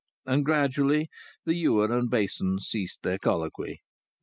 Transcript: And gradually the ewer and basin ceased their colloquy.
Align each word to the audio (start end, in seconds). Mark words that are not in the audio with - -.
And 0.25 0.43
gradually 0.43 1.09
the 1.45 1.53
ewer 1.53 1.95
and 1.95 2.09
basin 2.09 2.57
ceased 2.59 3.03
their 3.03 3.19
colloquy. 3.19 3.83